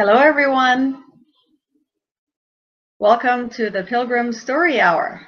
Hello, 0.00 0.16
everyone. 0.16 1.04
Welcome 2.98 3.50
to 3.50 3.68
the 3.68 3.82
Pilgrim 3.82 4.32
Story 4.32 4.80
Hour. 4.80 5.20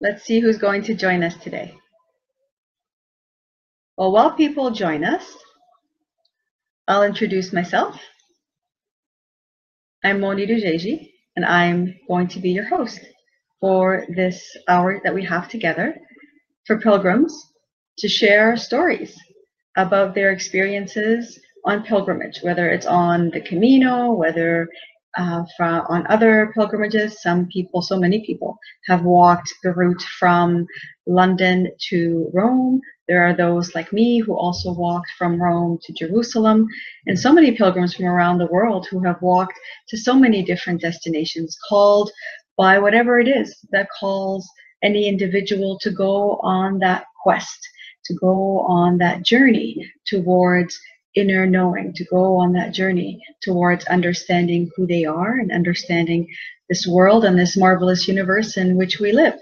Let's 0.00 0.24
see 0.24 0.40
who's 0.40 0.56
going 0.56 0.84
to 0.84 0.94
join 0.94 1.22
us 1.22 1.34
today. 1.36 1.76
Well, 3.98 4.10
while 4.10 4.30
people 4.30 4.70
join 4.70 5.04
us, 5.04 5.36
I'll 6.88 7.02
introduce 7.02 7.52
myself. 7.52 8.00
I'm 10.02 10.20
Moni 10.20 10.46
Dujeji, 10.46 11.10
and 11.36 11.44
I'm 11.44 11.94
going 12.08 12.28
to 12.28 12.40
be 12.40 12.52
your 12.52 12.68
host 12.68 13.00
for 13.60 14.06
this 14.16 14.56
hour 14.66 14.98
that 15.04 15.14
we 15.14 15.26
have 15.26 15.50
together 15.50 15.94
for 16.64 16.80
pilgrims 16.80 17.38
to 17.98 18.08
share 18.08 18.56
stories 18.56 19.14
about 19.76 20.14
their 20.14 20.30
experiences 20.30 21.38
on 21.64 21.82
pilgrimage, 21.82 22.40
whether 22.42 22.70
it's 22.70 22.86
on 22.86 23.30
the 23.30 23.40
Camino, 23.40 24.12
whether 24.12 24.68
uh, 25.16 25.42
from, 25.56 25.84
on 25.88 26.06
other 26.08 26.52
pilgrimages. 26.54 27.22
Some 27.22 27.46
people, 27.48 27.82
so 27.82 27.98
many 27.98 28.24
people, 28.24 28.58
have 28.86 29.02
walked 29.02 29.52
the 29.62 29.72
route 29.72 30.02
from 30.18 30.66
London 31.06 31.68
to 31.90 32.30
Rome. 32.32 32.80
There 33.08 33.22
are 33.22 33.34
those 33.34 33.74
like 33.74 33.92
me 33.92 34.18
who 34.18 34.34
also 34.34 34.72
walked 34.72 35.10
from 35.18 35.42
Rome 35.42 35.78
to 35.82 35.92
Jerusalem, 35.92 36.66
and 37.06 37.18
so 37.18 37.32
many 37.32 37.52
pilgrims 37.52 37.94
from 37.94 38.06
around 38.06 38.38
the 38.38 38.46
world 38.46 38.86
who 38.86 39.02
have 39.04 39.20
walked 39.22 39.58
to 39.88 39.96
so 39.96 40.14
many 40.14 40.44
different 40.44 40.80
destinations, 40.80 41.58
called 41.68 42.10
by 42.56 42.78
whatever 42.78 43.18
it 43.18 43.28
is 43.28 43.56
that 43.70 43.88
calls 43.98 44.48
any 44.82 45.08
individual 45.08 45.78
to 45.80 45.90
go 45.90 46.38
on 46.42 46.78
that 46.80 47.04
quest, 47.22 47.58
to 48.04 48.14
go 48.14 48.60
on 48.60 48.98
that 48.98 49.22
journey 49.22 49.90
towards 50.06 50.78
inner 51.14 51.46
knowing, 51.46 51.92
to 51.94 52.04
go 52.04 52.36
on 52.36 52.52
that 52.52 52.72
journey 52.72 53.20
towards 53.42 53.84
understanding 53.86 54.70
who 54.76 54.86
they 54.86 55.04
are 55.04 55.38
and 55.38 55.52
understanding 55.52 56.28
this 56.68 56.86
world 56.86 57.24
and 57.24 57.38
this 57.38 57.56
marvelous 57.56 58.06
universe 58.06 58.56
in 58.56 58.76
which 58.76 59.00
we 59.00 59.12
live. 59.12 59.34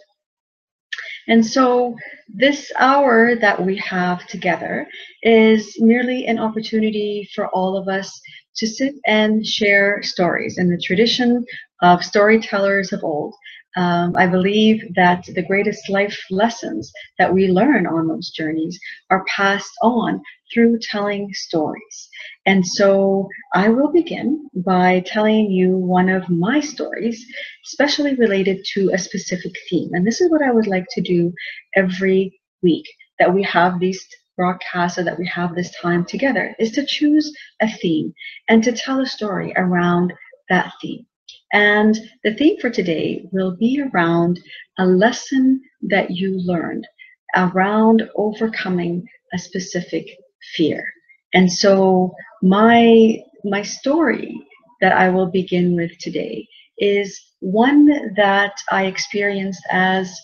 And 1.28 1.44
so, 1.44 1.96
this 2.28 2.70
hour 2.78 3.34
that 3.36 3.64
we 3.64 3.76
have 3.78 4.26
together 4.26 4.86
is 5.22 5.76
merely 5.80 6.26
an 6.26 6.38
opportunity 6.38 7.28
for 7.34 7.48
all 7.48 7.76
of 7.76 7.88
us 7.88 8.20
to 8.56 8.66
sit 8.66 8.94
and 9.06 9.44
share 9.44 10.02
stories 10.02 10.58
in 10.58 10.70
the 10.70 10.80
tradition 10.80 11.44
of 11.82 12.04
storytellers 12.04 12.92
of 12.92 13.02
old 13.02 13.34
um, 13.76 14.14
I 14.16 14.26
believe 14.26 14.82
that 14.94 15.24
the 15.34 15.44
greatest 15.46 15.88
life 15.90 16.18
lessons 16.30 16.90
that 17.18 17.32
we 17.32 17.48
learn 17.48 17.86
on 17.86 18.08
those 18.08 18.30
journeys 18.30 18.78
are 19.10 19.24
passed 19.24 19.72
on 19.82 20.22
through 20.52 20.78
telling 20.80 21.32
stories. 21.34 22.08
And 22.46 22.66
so 22.66 23.28
I 23.54 23.68
will 23.68 23.92
begin 23.92 24.48
by 24.54 25.02
telling 25.04 25.50
you 25.50 25.76
one 25.76 26.08
of 26.08 26.28
my 26.30 26.60
stories, 26.60 27.24
especially 27.66 28.14
related 28.14 28.64
to 28.74 28.90
a 28.94 28.98
specific 28.98 29.52
theme. 29.68 29.90
And 29.92 30.06
this 30.06 30.20
is 30.20 30.30
what 30.30 30.42
I 30.42 30.52
would 30.52 30.66
like 30.66 30.86
to 30.92 31.02
do 31.02 31.32
every 31.74 32.40
week 32.62 32.86
that 33.18 33.32
we 33.32 33.42
have 33.42 33.78
these 33.78 34.06
broadcasts 34.36 34.98
or 34.98 35.04
that 35.04 35.18
we 35.18 35.26
have 35.26 35.54
this 35.54 35.74
time 35.80 36.04
together 36.04 36.54
is 36.58 36.70
to 36.72 36.86
choose 36.86 37.32
a 37.60 37.68
theme 37.68 38.12
and 38.48 38.62
to 38.62 38.72
tell 38.72 39.00
a 39.00 39.06
story 39.06 39.52
around 39.56 40.12
that 40.48 40.72
theme. 40.80 41.06
And 41.52 41.96
the 42.24 42.34
theme 42.34 42.58
for 42.60 42.70
today 42.70 43.26
will 43.32 43.56
be 43.56 43.80
around 43.80 44.40
a 44.78 44.86
lesson 44.86 45.62
that 45.82 46.10
you 46.10 46.38
learned 46.38 46.86
around 47.36 48.08
overcoming 48.16 49.06
a 49.32 49.38
specific 49.38 50.06
fear. 50.54 50.84
And 51.34 51.52
so 51.52 52.14
my 52.42 53.18
my 53.44 53.62
story 53.62 54.40
that 54.80 54.92
I 54.92 55.08
will 55.08 55.30
begin 55.30 55.76
with 55.76 55.96
today 55.98 56.48
is 56.78 57.20
one 57.40 58.14
that 58.16 58.54
I 58.70 58.86
experienced 58.86 59.62
as 59.70 60.20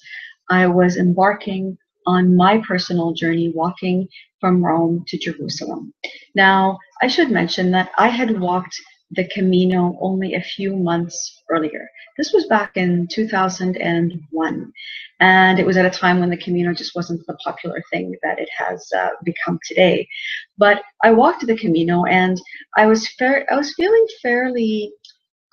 I 0.50 0.66
was 0.66 0.96
embarking 0.96 1.78
on 2.06 2.36
my 2.36 2.58
personal 2.66 3.12
journey 3.12 3.52
walking 3.54 4.08
from 4.41 4.64
Rome 4.64 5.04
to 5.08 5.18
Jerusalem. 5.18 5.94
Now, 6.34 6.78
I 7.00 7.06
should 7.06 7.30
mention 7.30 7.70
that 7.72 7.91
I 7.96 8.08
had 8.08 8.41
walked 8.41 8.74
the 9.14 9.28
Camino 9.28 9.96
only 10.00 10.34
a 10.34 10.40
few 10.40 10.76
months 10.76 11.42
earlier. 11.50 11.88
This 12.16 12.32
was 12.32 12.46
back 12.46 12.76
in 12.76 13.06
2001, 13.08 14.72
and 15.20 15.58
it 15.58 15.66
was 15.66 15.76
at 15.76 15.84
a 15.84 15.90
time 15.90 16.20
when 16.20 16.30
the 16.30 16.36
Camino 16.36 16.72
just 16.72 16.94
wasn't 16.94 17.26
the 17.26 17.34
popular 17.34 17.82
thing 17.92 18.16
that 18.22 18.38
it 18.38 18.48
has 18.56 18.90
uh, 18.96 19.10
become 19.22 19.58
today. 19.66 20.08
But 20.56 20.82
I 21.02 21.12
walked 21.12 21.46
the 21.46 21.56
Camino, 21.56 22.04
and 22.04 22.40
I 22.76 22.86
was 22.86 23.08
fair, 23.18 23.46
I 23.50 23.56
was 23.56 23.74
feeling 23.74 24.06
fairly 24.22 24.92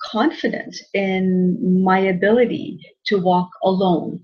confident 0.02 0.74
in 0.94 1.82
my 1.84 1.98
ability 1.98 2.80
to 3.06 3.20
walk 3.20 3.50
alone. 3.62 4.20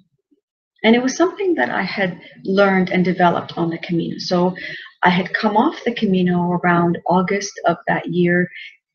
And 0.85 0.95
it 0.95 1.03
was 1.03 1.17
something 1.17 1.55
that 1.55 1.71
I 1.71 1.83
had 1.83 2.21
learned 2.45 2.91
and 2.91 3.05
developed 3.05 3.59
on 3.59 3.71
the 3.71 3.79
Camino. 3.79 4.17
So 4.19 4.55
I 5.03 5.11
had 5.11 5.35
come 5.35 5.57
off 5.57 5.85
the 5.85 5.95
Camino 5.95 6.53
around 6.53 6.99
August 7.07 7.61
of 7.67 7.77
that 7.87 8.07
year 8.07 8.49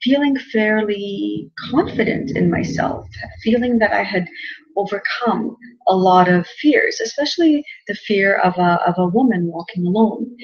feeling 0.03 0.35
fairly 0.51 1.49
confident 1.69 2.35
in 2.35 2.49
myself, 2.49 3.07
feeling 3.43 3.79
that 3.79 3.91
I 3.91 4.03
had 4.03 4.27
overcome 4.77 5.55
a 5.87 5.95
lot 5.95 6.29
of 6.29 6.47
fears, 6.61 6.99
especially 6.99 7.63
the 7.87 7.95
fear 7.95 8.37
of 8.37 8.57
a, 8.57 8.79
of 8.87 8.95
a 8.97 9.07
woman 9.07 9.47
walking 9.47 9.85
alone. 9.85 10.35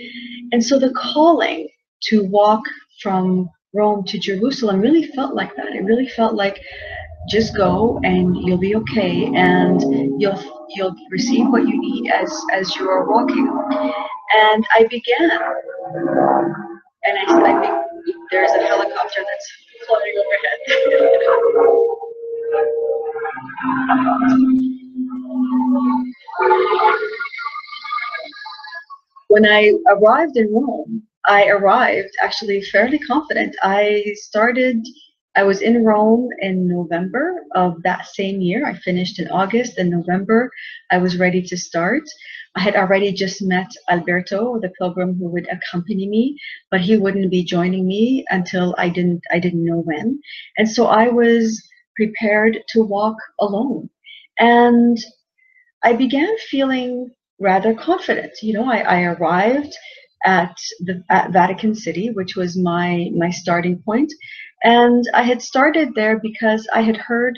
And 0.51 0.63
so 0.63 0.79
the 0.79 0.91
calling 0.91 1.67
to 2.03 2.23
walk 2.25 2.63
from 3.01 3.49
Rome 3.73 4.03
to 4.05 4.19
Jerusalem 4.19 4.79
really 4.79 5.07
felt 5.07 5.35
like 5.35 5.55
that. 5.55 5.75
It 5.75 5.83
really 5.83 6.07
felt 6.07 6.35
like 6.35 6.59
just 7.29 7.55
go 7.55 7.99
and 8.03 8.35
you'll 8.37 8.57
be 8.57 8.75
okay 8.75 9.25
and 9.35 9.81
you'll 10.19 10.67
you'll 10.69 10.95
receive 11.11 11.47
what 11.47 11.67
you 11.67 11.79
need 11.79 12.09
as 12.09 12.33
as 12.53 12.75
you 12.75 12.89
are 12.89 13.09
walking. 13.09 13.47
And 14.37 14.65
I 14.73 14.87
began 14.89 15.31
when 29.37 29.45
I 29.45 29.71
arrived 29.87 30.35
in 30.35 30.51
Rome, 30.51 31.03
I 31.27 31.45
arrived 31.49 32.09
actually 32.23 32.59
fairly 32.63 32.97
confident. 32.97 33.55
I 33.61 34.03
started, 34.15 34.83
I 35.35 35.43
was 35.43 35.61
in 35.61 35.85
Rome 35.85 36.29
in 36.39 36.67
November 36.67 37.43
of 37.53 37.83
that 37.83 38.07
same 38.07 38.41
year. 38.41 38.65
I 38.65 38.73
finished 38.79 39.19
in 39.19 39.27
August. 39.27 39.77
In 39.77 39.91
November, 39.91 40.49
I 40.89 40.97
was 40.97 41.19
ready 41.19 41.43
to 41.43 41.55
start. 41.55 42.01
I 42.55 42.61
had 42.61 42.75
already 42.75 43.11
just 43.11 43.43
met 43.43 43.69
Alberto, 43.91 44.59
the 44.59 44.71
pilgrim 44.79 45.15
who 45.19 45.27
would 45.27 45.47
accompany 45.51 46.07
me, 46.07 46.35
but 46.71 46.81
he 46.81 46.97
wouldn't 46.97 47.29
be 47.29 47.43
joining 47.43 47.85
me 47.85 48.25
until 48.31 48.73
I 48.79 48.89
didn't 48.89 49.21
I 49.31 49.37
didn't 49.37 49.63
know 49.63 49.81
when. 49.81 50.19
And 50.57 50.67
so 50.67 50.87
I 50.87 51.09
was 51.09 51.61
prepared 51.95 52.57
to 52.69 52.81
walk 52.81 53.17
alone. 53.39 53.87
And 54.39 54.97
I 55.83 55.93
began 55.93 56.35
feeling 56.49 57.11
rather 57.39 57.73
confident. 57.73 58.31
You 58.41 58.53
know, 58.53 58.71
I, 58.71 58.79
I 58.79 59.01
arrived 59.03 59.75
at 60.25 60.55
the 60.79 61.03
at 61.09 61.31
Vatican 61.31 61.75
City, 61.75 62.09
which 62.11 62.35
was 62.35 62.57
my 62.57 63.09
my 63.15 63.29
starting 63.29 63.79
point, 63.79 64.11
and 64.63 65.03
I 65.13 65.23
had 65.23 65.41
started 65.41 65.89
there 65.95 66.19
because 66.19 66.67
I 66.73 66.81
had 66.81 66.97
heard 66.97 67.37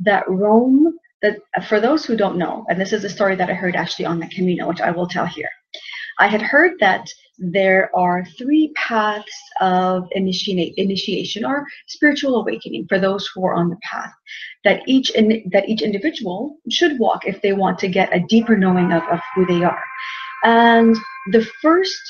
that 0.00 0.28
Rome 0.28 0.94
that 1.22 1.38
for 1.66 1.80
those 1.80 2.04
who 2.04 2.16
don't 2.16 2.38
know, 2.38 2.64
and 2.68 2.80
this 2.80 2.92
is 2.92 3.04
a 3.04 3.08
story 3.08 3.36
that 3.36 3.50
I 3.50 3.54
heard 3.54 3.76
actually 3.76 4.06
on 4.06 4.18
the 4.18 4.28
Camino, 4.28 4.68
which 4.68 4.80
I 4.80 4.90
will 4.90 5.06
tell 5.06 5.26
here. 5.26 5.48
I 6.18 6.28
had 6.28 6.42
heard 6.42 6.72
that 6.80 7.08
there 7.38 7.90
are 7.96 8.24
three 8.38 8.72
paths 8.76 9.42
of 9.60 10.06
initiate, 10.12 10.74
initiation 10.76 11.44
or 11.44 11.66
spiritual 11.88 12.36
awakening 12.36 12.86
for 12.88 12.98
those 12.98 13.28
who 13.34 13.44
are 13.44 13.54
on 13.54 13.70
the 13.70 13.78
path 13.82 14.12
that 14.62 14.82
each 14.86 15.10
in, 15.10 15.48
that 15.52 15.68
each 15.68 15.82
individual 15.82 16.56
should 16.70 16.98
walk 16.98 17.26
if 17.26 17.40
they 17.42 17.52
want 17.52 17.78
to 17.78 17.88
get 17.88 18.14
a 18.14 18.24
deeper 18.28 18.56
knowing 18.56 18.92
of, 18.92 19.02
of 19.10 19.20
who 19.34 19.44
they 19.46 19.64
are. 19.64 19.82
And 20.44 20.96
the 21.32 21.46
first 21.60 22.00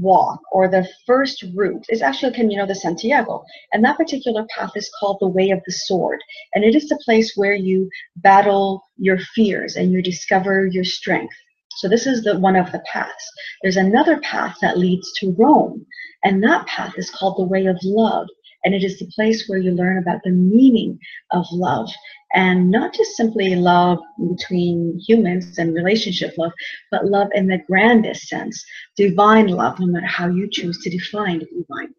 walk 0.00 0.40
or 0.52 0.68
the 0.68 0.88
first 1.06 1.44
route 1.54 1.84
is 1.88 2.02
actually 2.02 2.32
Camino 2.32 2.66
de 2.66 2.74
Santiago. 2.74 3.44
And 3.72 3.84
that 3.84 3.96
particular 3.96 4.46
path 4.56 4.70
is 4.76 4.90
called 4.98 5.18
the 5.20 5.28
Way 5.28 5.50
of 5.50 5.60
the 5.66 5.72
Sword. 5.72 6.20
And 6.54 6.64
it 6.64 6.74
is 6.74 6.88
the 6.88 7.00
place 7.04 7.32
where 7.36 7.54
you 7.54 7.90
battle 8.16 8.84
your 8.96 9.18
fears 9.34 9.76
and 9.76 9.92
you 9.92 10.02
discover 10.02 10.66
your 10.66 10.84
strength. 10.84 11.34
So 11.76 11.88
this 11.88 12.06
is 12.06 12.22
the 12.22 12.38
one 12.38 12.56
of 12.56 12.70
the 12.72 12.82
paths. 12.92 13.30
There's 13.62 13.76
another 13.76 14.20
path 14.20 14.56
that 14.60 14.78
leads 14.78 15.10
to 15.18 15.34
Rome. 15.38 15.86
And 16.24 16.42
that 16.44 16.66
path 16.66 16.94
is 16.96 17.10
called 17.10 17.38
the 17.38 17.44
Way 17.44 17.66
of 17.66 17.78
Love. 17.82 18.28
And 18.64 18.74
it 18.74 18.84
is 18.84 18.98
the 18.98 19.10
place 19.14 19.48
where 19.48 19.58
you 19.58 19.72
learn 19.72 19.98
about 19.98 20.20
the 20.22 20.30
meaning 20.30 20.98
of 21.32 21.44
love 21.50 21.90
and 22.34 22.70
not 22.70 22.94
just 22.94 23.16
simply 23.16 23.54
love 23.56 23.98
between 24.30 24.98
humans 25.06 25.58
and 25.58 25.74
relationship 25.74 26.34
love, 26.38 26.52
but 26.90 27.06
love 27.06 27.28
in 27.34 27.46
the 27.48 27.58
grandest 27.66 28.28
sense, 28.28 28.64
divine 28.96 29.48
love, 29.48 29.78
no 29.80 29.86
matter 29.86 30.06
how 30.06 30.28
you 30.28 30.48
choose 30.50 30.78
to 30.78 30.90
define 30.90 31.40
divine. 31.40 31.94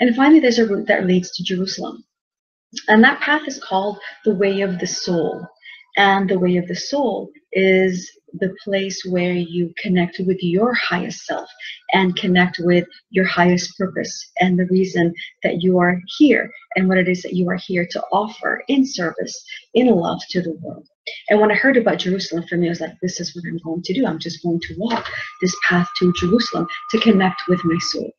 And 0.00 0.14
finally, 0.14 0.40
there's 0.40 0.58
a 0.58 0.66
route 0.66 0.86
that 0.88 1.06
leads 1.06 1.30
to 1.32 1.44
Jerusalem. 1.44 2.04
And 2.88 3.02
that 3.04 3.20
path 3.20 3.42
is 3.46 3.62
called 3.62 3.98
the 4.24 4.34
way 4.34 4.60
of 4.60 4.78
the 4.78 4.86
soul. 4.86 5.46
And 5.96 6.28
the 6.28 6.38
way 6.38 6.56
of 6.56 6.66
the 6.66 6.74
soul 6.74 7.30
is 7.52 8.10
the 8.40 8.54
place 8.64 9.04
where 9.04 9.32
you 9.32 9.72
connect 9.78 10.18
with 10.26 10.42
your 10.42 10.74
highest 10.74 11.24
self 11.24 11.48
and 11.92 12.16
connect 12.16 12.56
with 12.58 12.86
your 13.10 13.24
highest 13.24 13.78
purpose 13.78 14.32
and 14.40 14.58
the 14.58 14.66
reason 14.66 15.14
that 15.44 15.62
you 15.62 15.78
are 15.78 16.00
here 16.18 16.50
and 16.74 16.88
what 16.88 16.98
it 16.98 17.08
is 17.08 17.22
that 17.22 17.34
you 17.34 17.48
are 17.48 17.58
here 17.64 17.86
to 17.90 18.02
offer 18.12 18.64
in 18.66 18.84
service, 18.84 19.44
in 19.74 19.86
love 19.86 20.20
to 20.30 20.42
the 20.42 20.58
world. 20.60 20.88
And 21.28 21.40
when 21.40 21.52
I 21.52 21.54
heard 21.54 21.76
about 21.76 21.98
Jerusalem, 21.98 22.44
for 22.48 22.56
me, 22.56 22.66
I 22.66 22.70
was 22.70 22.80
like, 22.80 22.94
this 23.02 23.20
is 23.20 23.36
what 23.36 23.44
I'm 23.46 23.58
going 23.58 23.82
to 23.82 23.94
do. 23.94 24.06
I'm 24.06 24.18
just 24.18 24.42
going 24.42 24.60
to 24.60 24.74
walk 24.78 25.06
this 25.40 25.54
path 25.68 25.88
to 25.98 26.12
Jerusalem 26.18 26.66
to 26.90 27.00
connect 27.00 27.42
with 27.46 27.64
my 27.64 27.78
soul. 27.78 28.10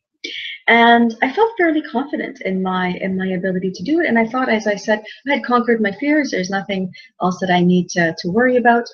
And 0.67 1.15
I 1.21 1.31
felt 1.31 1.51
fairly 1.57 1.81
confident 1.83 2.41
in 2.41 2.63
my 2.63 2.97
in 2.99 3.17
my 3.17 3.27
ability 3.27 3.71
to 3.71 3.83
do 3.83 3.99
it. 3.99 4.07
And 4.07 4.17
I 4.17 4.25
thought, 4.25 4.49
as 4.49 4.65
I 4.65 4.75
said, 4.75 5.03
I 5.27 5.35
had 5.35 5.43
conquered 5.43 5.81
my 5.81 5.91
fears. 5.91 6.31
There's 6.31 6.49
nothing 6.49 6.91
else 7.21 7.37
that 7.39 7.51
I 7.51 7.61
need 7.61 7.89
to, 7.89 8.15
to 8.17 8.29
worry 8.29 8.57
about. 8.57 8.85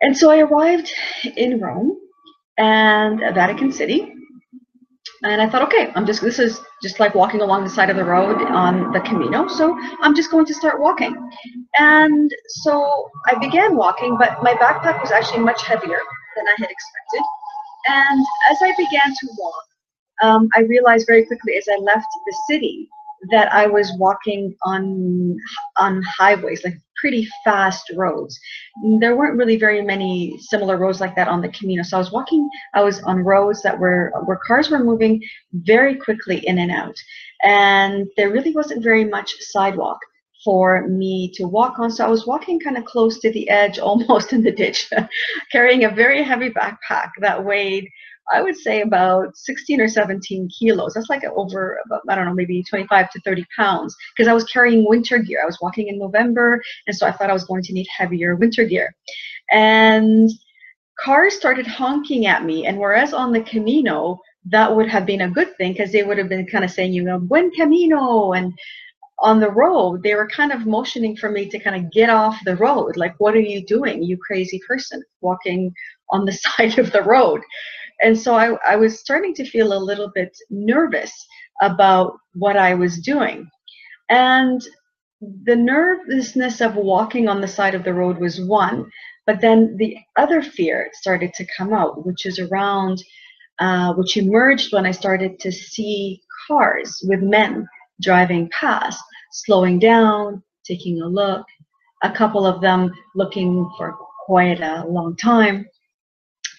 And 0.00 0.16
so 0.16 0.30
I 0.30 0.40
arrived 0.40 0.90
in 1.36 1.60
Rome 1.60 1.98
and 2.58 3.20
Vatican 3.34 3.72
City. 3.72 4.12
And 5.22 5.40
I 5.40 5.48
thought, 5.48 5.62
okay, 5.62 5.90
I'm 5.94 6.04
just, 6.04 6.20
this 6.20 6.38
is 6.38 6.60
just 6.82 7.00
like 7.00 7.14
walking 7.14 7.40
along 7.40 7.64
the 7.64 7.70
side 7.70 7.88
of 7.88 7.96
the 7.96 8.04
road 8.04 8.42
on 8.42 8.92
the 8.92 9.00
Camino. 9.00 9.48
So 9.48 9.74
I'm 10.02 10.14
just 10.14 10.30
going 10.30 10.44
to 10.44 10.54
start 10.54 10.80
walking. 10.80 11.16
And 11.78 12.30
so 12.48 13.10
I 13.26 13.38
began 13.38 13.74
walking, 13.74 14.18
but 14.18 14.42
my 14.42 14.52
backpack 14.54 15.00
was 15.00 15.10
actually 15.10 15.40
much 15.40 15.62
heavier 15.62 16.00
than 16.36 16.46
I 16.46 16.54
had 16.58 16.70
expected. 16.70 17.22
And 17.88 18.26
as 18.50 18.58
I 18.62 18.74
began 18.76 19.14
to 19.14 19.28
walk, 19.38 19.64
um, 20.22 20.48
I 20.54 20.60
realized 20.60 21.06
very 21.06 21.24
quickly 21.26 21.56
as 21.56 21.66
I 21.68 21.76
left 21.80 22.06
the 22.26 22.36
city 22.48 22.88
that 23.30 23.52
I 23.52 23.66
was 23.66 23.92
walking 23.98 24.54
on 24.62 25.36
on 25.76 26.02
highways, 26.18 26.62
like 26.64 26.78
pretty 26.96 27.28
fast 27.44 27.90
roads. 27.96 28.38
There 28.98 29.16
weren't 29.16 29.36
really 29.36 29.56
very 29.56 29.82
many 29.82 30.38
similar 30.38 30.76
roads 30.76 31.00
like 31.00 31.14
that 31.16 31.28
on 31.28 31.40
the 31.40 31.48
Camino. 31.48 31.82
So 31.82 31.96
I 31.96 32.00
was 32.00 32.12
walking, 32.12 32.48
I 32.74 32.82
was 32.82 33.02
on 33.02 33.18
roads 33.20 33.62
that 33.62 33.78
were 33.78 34.12
where 34.24 34.38
cars 34.46 34.70
were 34.70 34.82
moving 34.82 35.22
very 35.52 35.96
quickly 35.96 36.46
in 36.46 36.58
and 36.58 36.70
out. 36.70 36.96
And 37.42 38.06
there 38.16 38.30
really 38.30 38.52
wasn't 38.52 38.82
very 38.82 39.04
much 39.04 39.34
sidewalk 39.40 39.98
for 40.44 40.86
me 40.88 41.30
to 41.34 41.44
walk 41.44 41.78
on. 41.78 41.90
So 41.90 42.04
I 42.04 42.08
was 42.08 42.26
walking 42.26 42.60
kind 42.60 42.76
of 42.76 42.84
close 42.84 43.18
to 43.20 43.32
the 43.32 43.48
edge, 43.48 43.78
almost 43.90 44.32
in 44.32 44.42
the 44.42 44.52
ditch, 44.52 44.90
carrying 45.50 45.84
a 45.84 45.90
very 45.90 46.22
heavy 46.22 46.50
backpack 46.50 47.10
that 47.20 47.44
weighed 47.44 47.88
I 48.32 48.42
would 48.42 48.56
say 48.56 48.80
about 48.80 49.36
16 49.36 49.80
or 49.80 49.88
17 49.88 50.48
kilos. 50.58 50.94
That's 50.94 51.10
like 51.10 51.24
over, 51.24 51.78
about, 51.86 52.02
I 52.08 52.14
don't 52.14 52.26
know, 52.26 52.34
maybe 52.34 52.62
25 52.62 53.10
to 53.10 53.20
30 53.20 53.46
pounds 53.56 53.94
because 54.16 54.28
I 54.28 54.34
was 54.34 54.44
carrying 54.44 54.88
winter 54.88 55.18
gear. 55.18 55.40
I 55.42 55.46
was 55.46 55.58
walking 55.60 55.88
in 55.88 55.98
November, 55.98 56.62
and 56.86 56.96
so 56.96 57.06
I 57.06 57.12
thought 57.12 57.30
I 57.30 57.34
was 57.34 57.44
going 57.44 57.62
to 57.64 57.72
need 57.72 57.86
heavier 57.94 58.36
winter 58.36 58.64
gear. 58.64 58.94
And 59.50 60.30
cars 60.98 61.34
started 61.34 61.66
honking 61.66 62.26
at 62.26 62.44
me, 62.44 62.66
and 62.66 62.78
whereas 62.78 63.12
on 63.12 63.32
the 63.32 63.42
Camino, 63.42 64.20
that 64.46 64.74
would 64.74 64.88
have 64.88 65.06
been 65.06 65.22
a 65.22 65.30
good 65.30 65.56
thing 65.56 65.72
because 65.72 65.92
they 65.92 66.02
would 66.02 66.18
have 66.18 66.28
been 66.28 66.46
kind 66.46 66.64
of 66.64 66.70
saying, 66.70 66.92
you 66.92 67.02
know, 67.02 67.18
buen 67.18 67.50
camino, 67.50 68.32
and 68.32 68.52
on 69.20 69.40
the 69.40 69.50
road, 69.50 70.02
they 70.02 70.14
were 70.14 70.28
kind 70.28 70.52
of 70.52 70.66
motioning 70.66 71.16
for 71.16 71.30
me 71.30 71.48
to 71.48 71.58
kind 71.58 71.76
of 71.76 71.90
get 71.92 72.10
off 72.10 72.36
the 72.44 72.56
road. 72.56 72.96
Like, 72.96 73.14
what 73.18 73.34
are 73.34 73.40
you 73.40 73.64
doing, 73.64 74.02
you 74.02 74.18
crazy 74.18 74.60
person, 74.66 75.02
walking 75.20 75.72
on 76.10 76.24
the 76.24 76.32
side 76.58 76.78
of 76.78 76.92
the 76.92 77.02
road? 77.02 77.40
And 78.04 78.18
so 78.18 78.34
I, 78.34 78.54
I 78.66 78.76
was 78.76 79.00
starting 79.00 79.32
to 79.34 79.46
feel 79.46 79.72
a 79.72 79.86
little 79.88 80.10
bit 80.14 80.36
nervous 80.50 81.10
about 81.62 82.18
what 82.34 82.54
I 82.54 82.74
was 82.74 82.98
doing. 82.98 83.48
And 84.10 84.60
the 85.44 85.56
nervousness 85.56 86.60
of 86.60 86.76
walking 86.76 87.28
on 87.28 87.40
the 87.40 87.48
side 87.48 87.74
of 87.74 87.82
the 87.82 87.94
road 87.94 88.18
was 88.18 88.42
one, 88.42 88.90
but 89.26 89.40
then 89.40 89.78
the 89.78 89.96
other 90.18 90.42
fear 90.42 90.90
started 90.92 91.32
to 91.32 91.46
come 91.56 91.72
out, 91.72 92.04
which 92.04 92.26
is 92.26 92.38
around, 92.38 93.02
uh, 93.58 93.94
which 93.94 94.18
emerged 94.18 94.74
when 94.74 94.84
I 94.84 94.90
started 94.90 95.40
to 95.40 95.50
see 95.50 96.20
cars 96.46 97.02
with 97.08 97.22
men 97.22 97.66
driving 98.02 98.50
past, 98.50 99.02
slowing 99.32 99.78
down, 99.78 100.42
taking 100.66 101.00
a 101.00 101.06
look, 101.06 101.46
a 102.02 102.10
couple 102.10 102.44
of 102.46 102.60
them 102.60 102.92
looking 103.14 103.66
for 103.78 103.96
quite 104.26 104.60
a 104.60 104.84
long 104.86 105.16
time 105.16 105.64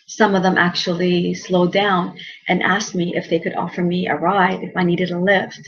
some 0.06 0.36
of 0.36 0.44
them 0.44 0.58
actually 0.58 1.34
slowed 1.34 1.72
down 1.72 2.18
and 2.48 2.62
asked 2.62 2.96
me 2.96 3.16
if 3.16 3.30
they 3.30 3.40
could 3.40 3.56
offer 3.56 3.82
me 3.82 4.08
a 4.08 4.16
ride 4.16 4.64
if 4.64 4.76
I 4.78 4.84
needed 4.84 5.12
a 5.12 5.20
lift. 5.20 5.62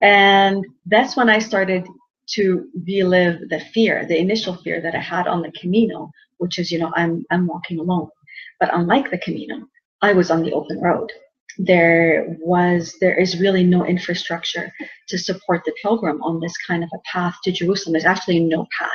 And 0.00 0.64
that's 0.86 1.16
when 1.16 1.28
I 1.28 1.38
started 1.38 1.86
to 2.30 2.68
relive 2.86 3.48
the 3.48 3.60
fear, 3.72 4.06
the 4.06 4.18
initial 4.18 4.56
fear 4.56 4.80
that 4.80 4.94
I 4.94 5.00
had 5.00 5.26
on 5.26 5.42
the 5.42 5.52
Camino, 5.52 6.10
which 6.38 6.58
is, 6.58 6.70
you 6.70 6.78
know, 6.78 6.92
I'm, 6.96 7.24
I'm 7.30 7.46
walking 7.46 7.78
alone. 7.78 8.08
But 8.60 8.70
unlike 8.72 9.10
the 9.10 9.18
Camino, 9.18 9.68
I 10.02 10.12
was 10.12 10.30
on 10.30 10.42
the 10.42 10.52
open 10.52 10.80
road. 10.80 11.10
There 11.58 12.36
was, 12.40 12.94
there 13.00 13.18
is 13.18 13.40
really 13.40 13.64
no 13.64 13.86
infrastructure 13.86 14.72
to 15.08 15.18
support 15.18 15.62
the 15.64 15.74
pilgrim 15.80 16.22
on 16.22 16.40
this 16.40 16.54
kind 16.66 16.84
of 16.84 16.90
a 16.92 16.98
path 17.10 17.36
to 17.44 17.52
Jerusalem. 17.52 17.92
There's 17.94 18.04
actually 18.04 18.40
no 18.40 18.66
path. 18.78 18.90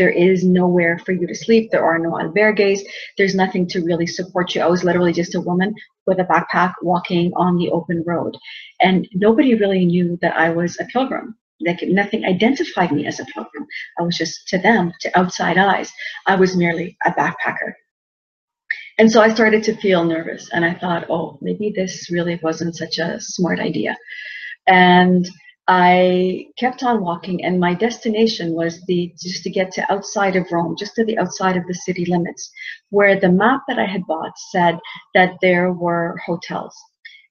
There 0.00 0.08
is 0.08 0.44
nowhere 0.44 0.98
for 1.04 1.12
you 1.12 1.26
to 1.26 1.34
sleep. 1.34 1.70
There 1.70 1.84
are 1.84 1.98
no 1.98 2.12
albergues. 2.12 2.80
There's 3.18 3.34
nothing 3.34 3.66
to 3.68 3.84
really 3.84 4.06
support 4.06 4.54
you. 4.54 4.62
I 4.62 4.66
was 4.66 4.82
literally 4.82 5.12
just 5.12 5.34
a 5.34 5.42
woman 5.42 5.74
with 6.06 6.18
a 6.18 6.24
backpack 6.24 6.72
walking 6.80 7.32
on 7.36 7.58
the 7.58 7.68
open 7.68 8.02
road. 8.06 8.34
And 8.80 9.06
nobody 9.12 9.54
really 9.56 9.84
knew 9.84 10.18
that 10.22 10.34
I 10.34 10.48
was 10.48 10.80
a 10.80 10.86
pilgrim. 10.86 11.36
Like 11.60 11.80
nothing 11.82 12.24
identified 12.24 12.92
me 12.92 13.04
as 13.06 13.20
a 13.20 13.26
pilgrim. 13.26 13.66
I 13.98 14.02
was 14.02 14.16
just 14.16 14.48
to 14.48 14.56
them, 14.56 14.94
to 15.02 15.18
outside 15.18 15.58
eyes, 15.58 15.92
I 16.26 16.36
was 16.36 16.56
merely 16.56 16.96
a 17.04 17.10
backpacker. 17.10 17.74
And 18.96 19.12
so 19.12 19.20
I 19.20 19.34
started 19.34 19.62
to 19.64 19.76
feel 19.76 20.02
nervous 20.04 20.48
and 20.50 20.64
I 20.64 20.72
thought, 20.72 21.10
oh, 21.10 21.36
maybe 21.42 21.74
this 21.76 22.10
really 22.10 22.40
wasn't 22.42 22.74
such 22.74 22.96
a 22.96 23.20
smart 23.20 23.60
idea. 23.60 23.98
And 24.66 25.28
I 25.72 26.46
kept 26.58 26.82
on 26.82 27.00
walking, 27.00 27.44
and 27.44 27.60
my 27.60 27.74
destination 27.74 28.54
was 28.54 28.84
the 28.86 29.14
just 29.22 29.44
to 29.44 29.50
get 29.50 29.70
to 29.74 29.92
outside 29.92 30.34
of 30.34 30.50
Rome, 30.50 30.74
just 30.76 30.96
to 30.96 31.04
the 31.04 31.16
outside 31.16 31.56
of 31.56 31.64
the 31.68 31.74
city 31.74 32.04
limits, 32.06 32.50
where 32.88 33.18
the 33.20 33.30
map 33.30 33.60
that 33.68 33.78
I 33.78 33.86
had 33.86 34.04
bought 34.08 34.32
said 34.50 34.80
that 35.14 35.34
there 35.40 35.72
were 35.72 36.18
hotels, 36.26 36.76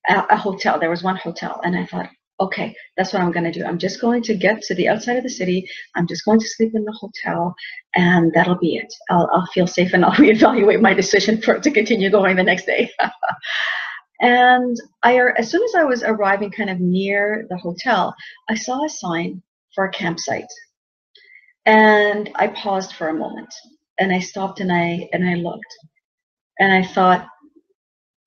a, 0.08 0.24
a 0.30 0.38
hotel. 0.38 0.80
There 0.80 0.90
was 0.90 1.04
one 1.04 1.18
hotel, 1.18 1.60
and 1.66 1.76
I 1.78 1.86
thought, 1.86 2.08
okay, 2.40 2.74
that's 2.96 3.12
what 3.12 3.22
I'm 3.22 3.34
going 3.34 3.44
to 3.44 3.52
do. 3.52 3.66
I'm 3.66 3.78
just 3.78 4.00
going 4.00 4.24
to 4.24 4.36
get 4.38 4.62
to 4.62 4.76
the 4.76 4.88
outside 4.88 5.18
of 5.18 5.24
the 5.24 5.30
city. 5.30 5.68
I'm 5.96 6.08
just 6.08 6.24
going 6.24 6.40
to 6.40 6.48
sleep 6.48 6.72
in 6.74 6.86
the 6.86 6.98
hotel, 6.98 7.54
and 7.96 8.32
that'll 8.34 8.58
be 8.58 8.78
it. 8.78 8.94
I'll, 9.10 9.30
I'll 9.34 9.48
feel 9.48 9.68
safe, 9.68 9.92
and 9.92 10.06
I'll 10.06 10.12
reevaluate 10.26 10.80
my 10.80 10.94
decision 10.94 11.42
for 11.42 11.60
to 11.60 11.72
continue 11.72 12.10
going 12.10 12.38
the 12.38 12.44
next 12.44 12.68
day. 12.68 12.90
And 14.22 14.76
I, 15.04 15.18
as 15.38 15.50
soon 15.50 15.64
as 15.64 15.76
I 15.76 15.84
was 15.84 16.04
arriving 16.04 16.52
kind 16.52 16.70
of 16.70 16.80
near 16.80 17.46
the 17.50 17.58
hotel, 17.58 18.14
I 18.50 18.56
saw 18.56 18.84
a 18.84 18.90
sign 18.90 19.42
for 19.74 19.86
a 19.86 19.92
campsite. 19.92 20.52
And 21.66 22.30
I 22.36 22.48
paused 22.48 22.94
for 22.94 23.10
a 23.10 23.14
moment 23.14 23.54
and 24.00 24.12
I 24.12 24.20
stopped 24.20 24.60
and 24.60 24.72
I 24.72 25.08
and 25.14 25.28
I 25.28 25.36
looked. 25.36 25.74
And 26.60 26.74
I 26.74 26.84
thought 26.84 27.28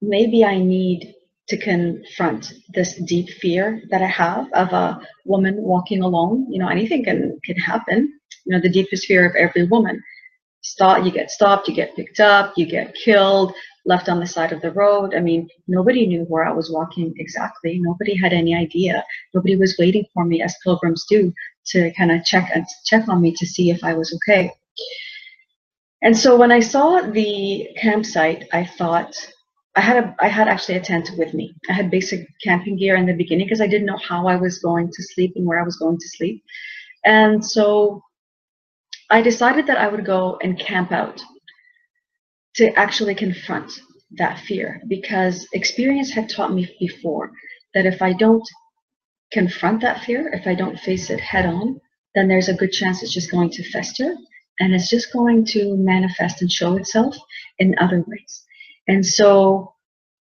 maybe 0.01 0.45
I 0.45 0.59
need 0.59 1.15
to 1.49 1.57
confront 1.59 2.53
this 2.73 2.95
deep 3.05 3.29
fear 3.29 3.83
that 3.91 4.01
I 4.01 4.07
have 4.07 4.47
of 4.53 4.73
a 4.73 5.01
woman 5.25 5.57
walking 5.59 6.03
alone. 6.03 6.47
You 6.51 6.61
know, 6.61 6.69
anything 6.69 7.05
can 7.05 7.39
can 7.45 7.57
happen. 7.57 8.13
You 8.45 8.53
know, 8.55 8.61
the 8.61 8.71
deepest 8.71 9.07
fear 9.07 9.29
of 9.29 9.37
every 9.37 9.65
woman. 9.65 10.03
Stop, 10.63 11.05
you 11.05 11.11
get 11.11 11.31
stopped, 11.31 11.67
you 11.69 11.75
get 11.75 11.97
picked 11.97 12.21
up, 12.21 12.53
you 12.57 12.67
get 12.67 12.95
killed, 12.95 13.53
left 13.85 14.09
on 14.09 14.21
the 14.21 14.27
side 14.27 14.53
of 14.53 14.61
the 14.63 14.71
road. 14.73 15.15
I 15.15 15.21
mean, 15.21 15.49
nobody 15.67 16.07
knew 16.07 16.23
where 16.25 16.45
I 16.45 16.53
was 16.53 16.71
walking 16.71 17.15
exactly. 17.17 17.79
Nobody 17.81 18.15
had 18.15 18.33
any 18.33 18.55
idea. 18.55 19.05
Nobody 19.35 19.57
was 19.57 19.77
waiting 19.79 20.05
for 20.15 20.25
me, 20.25 20.43
as 20.43 20.57
pilgrims 20.63 21.05
do, 21.09 21.33
to 21.67 21.93
kind 21.95 22.13
of 22.13 22.25
check 22.25 22.51
and 22.55 22.65
check 22.85 23.09
on 23.09 23.21
me 23.21 23.35
to 23.37 23.47
see 23.47 23.71
if 23.71 23.83
I 23.83 23.95
was 23.95 24.15
okay. 24.15 24.53
And 26.03 26.17
so 26.17 26.37
when 26.37 26.51
I 26.51 26.61
saw 26.61 27.01
the 27.01 27.69
campsite, 27.77 28.49
I 28.53 28.65
thought 28.65 29.15
I 29.75 29.81
had 29.81 29.97
a 30.05 30.15
I 30.21 30.29
had 30.29 30.49
actually 30.49 30.77
a 30.77 30.81
tent 30.81 31.11
with 31.17 31.33
me. 31.33 31.55
I 31.71 31.73
had 31.73 31.91
basic 31.91 32.27
camping 32.43 32.77
gear 32.77 32.97
in 32.97 33.07
the 33.07 33.15
beginning 33.15 33.47
because 33.47 33.61
I 33.61 33.69
didn't 33.69 33.87
know 33.87 33.99
how 33.99 34.27
I 34.27 34.37
was 34.37 34.59
going 34.59 34.91
to 34.93 35.03
sleep 35.03 35.33
and 35.37 35.47
where 35.47 35.61
I 35.61 35.65
was 35.65 35.77
going 35.77 35.99
to 35.99 36.09
sleep. 36.09 36.43
And 37.05 37.45
so 37.45 38.03
I 39.11 39.23
decided 39.23 39.67
that 39.67 39.79
I 39.79 39.89
would 39.89 40.05
go 40.05 40.39
and 40.43 40.59
camp 40.59 40.93
out 40.93 41.23
to 42.57 42.73
actually 42.79 43.15
confront 43.15 43.73
that 44.13 44.39
fear 44.41 44.81
because 44.89 45.47
experience 45.53 46.13
had 46.13 46.29
taught 46.29 46.53
me 46.53 46.75
before 46.79 47.31
that 47.75 47.87
if 47.87 48.03
I 48.03 48.13
don't 48.13 48.47
confront 49.33 49.81
that 49.81 50.05
fear, 50.05 50.29
if 50.33 50.47
I 50.47 50.55
don't 50.55 50.79
face 50.79 51.09
it 51.11 51.21
head 51.21 51.47
on, 51.47 51.81
then 52.15 52.29
there's 52.29 52.49
a 52.49 52.55
good 52.55 52.73
chance 52.73 53.03
it's 53.03 53.15
just 53.15 53.31
going 53.31 53.51
to 53.51 53.71
fester 53.71 54.15
and 54.61 54.75
it's 54.75 54.91
just 54.91 55.13
going 55.13 55.47
to 55.47 55.77
manifest 55.77 56.43
and 56.43 56.53
show 56.53 56.77
itself 56.77 57.17
in 57.59 57.75
other 57.79 58.05
ways. 58.07 58.45
And 58.87 59.05
so 59.05 59.75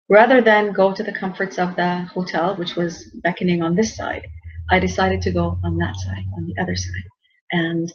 rather 0.08 0.40
than 0.42 0.72
go 0.72 0.92
to 0.92 1.02
the 1.02 1.12
comforts 1.12 1.58
of 1.58 1.76
the 1.76 2.08
hotel, 2.12 2.56
which 2.56 2.76
was 2.76 3.10
beckoning 3.22 3.62
on 3.62 3.74
this 3.74 3.96
side, 3.96 4.26
I 4.70 4.78
decided 4.78 5.22
to 5.22 5.32
go 5.32 5.58
on 5.64 5.78
that 5.78 5.96
side, 5.96 6.24
on 6.36 6.46
the 6.46 6.60
other 6.60 6.76
side, 6.76 7.08
and 7.52 7.92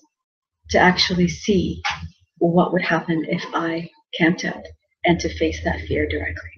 to 0.72 0.80
actually 0.80 1.28
see 1.28 1.82
what 2.40 2.74
would 2.74 2.82
happen 2.82 3.25
if 3.30 3.44
I 3.54 3.90
camped 4.17 4.46
and 5.05 5.20
to 5.20 5.29
face 5.38 5.63
that 5.63 5.82
fear 5.82 6.08
directly. 6.08 6.50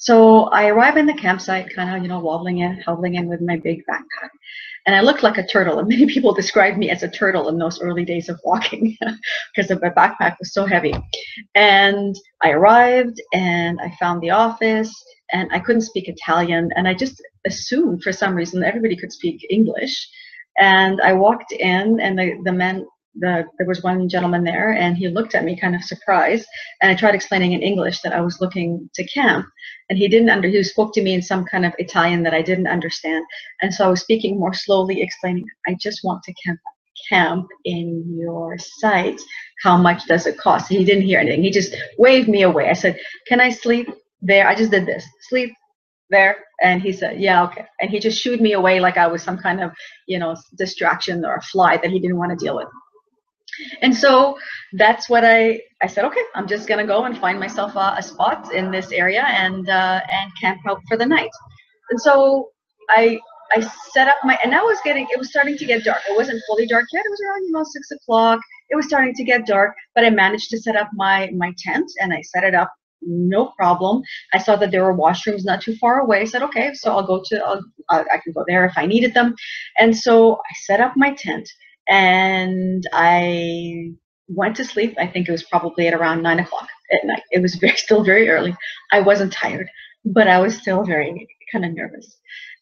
So 0.00 0.44
I 0.44 0.68
arrive 0.68 0.96
in 0.96 1.04
the 1.04 1.12
campsite, 1.12 1.74
kind 1.74 1.94
of, 1.94 2.02
you 2.02 2.08
know, 2.08 2.20
wobbling 2.20 2.58
in, 2.58 2.80
hobbling 2.80 3.16
in 3.16 3.28
with 3.28 3.42
my 3.42 3.58
big 3.58 3.82
backpack. 3.86 4.30
And 4.86 4.96
I 4.96 5.02
looked 5.02 5.22
like 5.22 5.36
a 5.36 5.46
turtle. 5.46 5.78
And 5.78 5.88
many 5.90 6.06
people 6.06 6.32
described 6.32 6.78
me 6.78 6.88
as 6.88 7.02
a 7.02 7.08
turtle 7.08 7.50
in 7.50 7.58
those 7.58 7.82
early 7.82 8.06
days 8.06 8.30
of 8.30 8.40
walking 8.42 8.96
because 9.54 9.70
my 9.70 9.90
backpack 9.90 10.36
was 10.38 10.54
so 10.54 10.64
heavy. 10.64 10.94
And 11.54 12.16
I 12.42 12.52
arrived 12.52 13.20
and 13.34 13.78
I 13.80 13.94
found 14.00 14.22
the 14.22 14.30
office 14.30 14.90
and 15.32 15.50
I 15.52 15.60
couldn't 15.60 15.82
speak 15.82 16.08
Italian. 16.08 16.70
And 16.76 16.88
I 16.88 16.94
just 16.94 17.22
assumed 17.46 18.02
for 18.02 18.12
some 18.12 18.34
reason 18.34 18.64
everybody 18.64 18.96
could 18.96 19.12
speak 19.12 19.46
English. 19.50 20.08
And 20.58 21.00
I 21.02 21.12
walked 21.12 21.52
in 21.52 22.00
and 22.00 22.18
the, 22.18 22.40
the 22.44 22.52
man 22.52 22.86
the, 23.16 23.44
there 23.58 23.66
was 23.66 23.82
one 23.82 24.08
gentleman 24.08 24.44
there 24.44 24.72
and 24.72 24.96
he 24.96 25.08
looked 25.08 25.34
at 25.34 25.44
me 25.44 25.58
kind 25.58 25.74
of 25.74 25.82
surprised 25.82 26.46
and 26.80 26.90
i 26.90 26.94
tried 26.94 27.14
explaining 27.14 27.52
in 27.52 27.62
english 27.62 28.00
that 28.02 28.12
i 28.12 28.20
was 28.20 28.40
looking 28.40 28.88
to 28.94 29.04
camp 29.04 29.44
and 29.88 29.98
he 29.98 30.06
didn't 30.06 30.30
under 30.30 30.48
he 30.48 30.62
spoke 30.62 30.94
to 30.94 31.02
me 31.02 31.12
in 31.12 31.22
some 31.22 31.44
kind 31.44 31.66
of 31.66 31.72
italian 31.78 32.22
that 32.22 32.34
i 32.34 32.40
didn't 32.40 32.68
understand 32.68 33.24
and 33.62 33.74
so 33.74 33.84
i 33.84 33.90
was 33.90 34.00
speaking 34.00 34.38
more 34.38 34.54
slowly 34.54 35.02
explaining 35.02 35.44
i 35.66 35.76
just 35.80 36.04
want 36.04 36.22
to 36.22 36.32
camp 36.44 36.60
camp 37.08 37.46
in 37.64 38.04
your 38.16 38.56
site 38.58 39.20
how 39.62 39.76
much 39.76 40.06
does 40.06 40.26
it 40.26 40.38
cost? 40.38 40.68
He 40.68 40.84
didn't 40.84 41.04
hear 41.04 41.20
anything. 41.20 41.42
He 41.42 41.50
just 41.50 41.76
waved 41.98 42.28
me 42.28 42.42
away. 42.42 42.68
I 42.68 42.72
said 42.72 42.98
can 43.26 43.40
i 43.40 43.50
sleep 43.50 43.88
there? 44.22 44.48
I 44.48 44.54
just 44.54 44.70
did 44.70 44.86
this 44.86 45.04
sleep 45.28 45.52
there? 46.10 46.36
And 46.62 46.82
he 46.82 46.92
said 46.92 47.20
yeah 47.20 47.44
okay. 47.44 47.66
And 47.80 47.90
he 47.90 47.98
just 48.00 48.20
shooed 48.20 48.40
me 48.40 48.52
away 48.52 48.80
like 48.80 48.96
i 48.96 49.06
was 49.06 49.22
some 49.22 49.38
kind 49.38 49.62
of 49.62 49.70
you 50.06 50.18
know 50.18 50.36
distraction 50.56 51.24
or 51.24 51.36
a 51.36 51.42
fly 51.42 51.76
that 51.76 51.90
he 51.90 52.00
didn't 52.00 52.18
want 52.18 52.30
to 52.30 52.44
deal 52.44 52.56
with 52.56 52.68
and 53.82 53.94
so 53.94 54.38
that's 54.74 55.08
what 55.08 55.24
I 55.24 55.60
I 55.82 55.86
said. 55.86 56.04
Okay, 56.04 56.22
I'm 56.34 56.46
just 56.46 56.68
gonna 56.68 56.86
go 56.86 57.04
and 57.04 57.18
find 57.18 57.38
myself 57.38 57.74
a, 57.76 57.94
a 57.98 58.02
spot 58.02 58.52
in 58.52 58.70
this 58.70 58.92
area 58.92 59.24
and 59.26 59.68
uh, 59.68 60.00
and 60.10 60.30
camp 60.40 60.60
out 60.68 60.80
for 60.88 60.96
the 60.96 61.06
night. 61.06 61.30
And 61.90 62.00
so 62.00 62.50
I 62.90 63.18
I 63.52 63.60
set 63.92 64.08
up 64.08 64.18
my 64.24 64.38
and 64.44 64.54
I 64.54 64.62
was 64.62 64.78
getting 64.84 65.06
it 65.10 65.18
was 65.18 65.30
starting 65.30 65.56
to 65.58 65.64
get 65.64 65.84
dark. 65.84 66.00
It 66.08 66.16
wasn't 66.16 66.42
fully 66.46 66.66
dark 66.66 66.86
yet. 66.92 67.04
It 67.04 67.10
was 67.10 67.20
around 67.20 67.44
you 67.44 67.52
know 67.52 67.64
six 67.64 67.90
o'clock. 67.90 68.40
It 68.70 68.76
was 68.76 68.86
starting 68.86 69.14
to 69.14 69.24
get 69.24 69.46
dark, 69.46 69.74
but 69.94 70.04
I 70.04 70.10
managed 70.10 70.50
to 70.50 70.58
set 70.58 70.76
up 70.76 70.88
my 70.94 71.30
my 71.36 71.52
tent 71.58 71.90
and 72.00 72.12
I 72.12 72.22
set 72.22 72.44
it 72.44 72.54
up 72.54 72.70
no 73.02 73.52
problem. 73.56 74.02
I 74.34 74.38
saw 74.38 74.56
that 74.56 74.70
there 74.70 74.84
were 74.84 74.96
washrooms 74.96 75.44
not 75.44 75.62
too 75.62 75.76
far 75.76 76.00
away. 76.00 76.20
I 76.20 76.24
said, 76.24 76.42
okay, 76.42 76.72
so 76.74 76.92
I'll 76.92 77.06
go 77.06 77.22
to, 77.24 77.44
I'll, 77.44 77.62
I 77.90 78.18
can 78.22 78.32
go 78.32 78.44
there 78.46 78.64
if 78.66 78.76
I 78.76 78.86
needed 78.86 79.14
them. 79.14 79.34
And 79.78 79.96
so 79.96 80.34
I 80.34 80.54
set 80.64 80.80
up 80.80 80.92
my 80.96 81.14
tent 81.14 81.48
and 81.90 82.86
I 82.92 83.92
went 84.28 84.56
to 84.56 84.64
sleep. 84.64 84.94
I 84.98 85.06
think 85.06 85.28
it 85.28 85.32
was 85.32 85.42
probably 85.42 85.88
at 85.88 85.94
around 85.94 86.22
nine 86.22 86.38
o'clock 86.38 86.68
at 86.92 87.06
night. 87.06 87.22
It 87.32 87.42
was 87.42 87.54
very, 87.60 87.76
still 87.76 88.04
very 88.04 88.30
early. 88.30 88.56
I 88.92 89.00
wasn't 89.00 89.32
tired, 89.32 89.68
but 90.04 90.28
I 90.28 90.38
was 90.38 90.56
still 90.56 90.84
very 90.84 91.28
kind 91.52 91.64
of 91.64 91.74
nervous. 91.74 92.16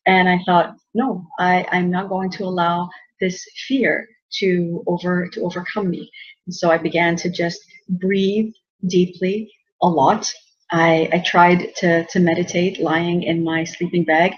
And 0.06 0.28
I 0.28 0.40
thought, 0.46 0.74
no, 0.94 1.26
I, 1.38 1.66
I'm 1.70 1.90
not 1.90 2.08
going 2.08 2.30
to 2.32 2.44
allow 2.44 2.88
this 3.20 3.44
fear 3.66 4.08
to 4.40 4.82
over 4.86 5.28
to 5.28 5.42
overcome 5.42 5.90
me. 5.90 6.10
And 6.46 6.54
so 6.54 6.70
I 6.70 6.78
began 6.78 7.16
to 7.16 7.30
just 7.30 7.60
breathe 7.88 8.52
deeply 8.86 9.50
a 9.82 9.88
lot. 9.88 10.30
I, 10.70 11.08
I 11.12 11.22
tried 11.26 11.74
to, 11.76 12.06
to 12.06 12.20
meditate 12.20 12.80
lying 12.80 13.22
in 13.22 13.44
my 13.44 13.64
sleeping 13.64 14.04
bag. 14.04 14.32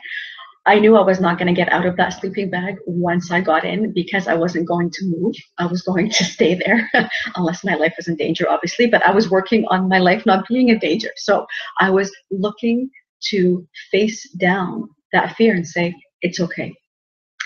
I 0.67 0.79
knew 0.79 0.97
I 0.97 1.02
was 1.02 1.21
not 1.21 1.38
going 1.38 1.52
to 1.52 1.59
get 1.59 1.73
out 1.73 1.87
of 1.87 1.97
that 1.97 2.11
sleeping 2.11 2.50
bag 2.50 2.76
once 2.87 3.31
I 3.31 3.40
got 3.40 3.64
in 3.64 3.93
because 3.93 4.29
I 4.29 4.35
wasn't 4.35 4.69
going 4.69 4.90
to 4.90 5.05
move. 5.07 5.35
I 5.59 5.67
was 5.67 5.83
going 5.83 6.11
to 6.11 6.25
stay 6.37 6.55
there 6.55 6.90
unless 7.37 7.64
my 7.64 7.75
life 7.75 7.95
was 7.97 8.09
in 8.09 8.17
danger, 8.17 8.49
obviously. 8.49 8.87
But 8.87 9.05
I 9.05 9.12
was 9.12 9.31
working 9.31 9.64
on 9.67 9.88
my 9.88 9.99
life 9.99 10.26
not 10.26 10.47
being 10.49 10.69
in 10.69 10.79
danger. 10.79 11.11
So 11.17 11.47
I 11.79 11.90
was 11.90 12.14
looking 12.31 12.90
to 13.31 13.67
face 13.90 14.31
down 14.33 14.88
that 15.12 15.35
fear 15.37 15.55
and 15.55 15.67
say, 15.67 15.95
it's 16.21 16.40
okay. 16.40 16.75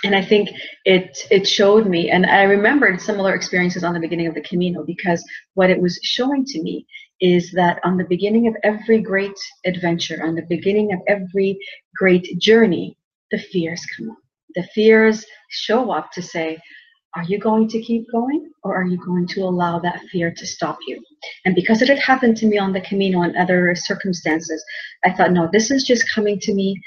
And 0.03 0.15
I 0.15 0.23
think 0.23 0.51
it 0.85 1.17
it 1.31 1.49
showed 1.49 1.87
me, 1.87 2.11
and 2.11 2.27
I 2.27 2.43
remembered 2.43 3.01
similar 3.01 3.35
experiences 3.35 3.85
on 3.85 3.95
the 3.95 4.01
beginning 4.01 4.27
of 4.27 4.35
the 4.35 4.43
Camino 4.43 4.85
because 4.85 5.25
what 5.55 5.71
it 5.71 5.81
was 5.81 5.99
showing 6.03 6.45
to 6.45 6.63
me 6.63 6.87
is 7.23 7.51
that 7.53 7.81
on 7.85 7.97
the 7.97 8.05
beginning 8.05 8.47
of 8.47 8.55
every 8.65 9.01
great 9.01 9.39
adventure, 9.65 10.23
on 10.23 10.35
the 10.35 10.45
beginning 10.47 10.93
of 10.93 11.01
every 11.09 11.59
great 11.97 12.39
journey, 12.39 12.99
the 13.31 13.39
fears 13.39 13.85
come 13.97 14.11
up. 14.11 14.19
The 14.55 14.65
fears 14.75 15.25
show 15.51 15.91
up 15.91 16.13
to 16.13 16.23
say, 16.23 16.59
are 17.17 17.25
you 17.25 17.39
going 17.39 17.69
to 17.69 17.81
keep 17.81 18.11
going 18.11 18.51
or 18.65 18.75
are 18.75 18.87
you 18.87 18.99
going 19.05 19.27
to 19.29 19.43
allow 19.43 19.79
that 19.79 20.01
fear 20.11 20.33
to 20.37 20.47
stop 20.47 20.79
you? 20.87 21.01
And 21.45 21.55
because 21.55 21.81
it 21.81 21.89
had 21.89 22.01
happened 22.01 22.37
to 22.39 22.47
me 22.47 22.59
on 22.59 22.73
the 22.73 22.81
Camino 22.81 23.23
and 23.23 23.37
other 23.37 23.75
circumstances, 23.77 24.65
I 25.05 25.13
thought, 25.13 25.33
no, 25.33 25.49
this 25.53 25.71
is 25.71 25.85
just 25.85 26.13
coming 26.13 26.41
to 26.41 26.55
me 26.55 26.81